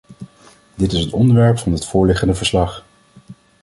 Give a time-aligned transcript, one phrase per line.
[0.75, 2.83] Dit is het onderwerp van het voorliggende verslag.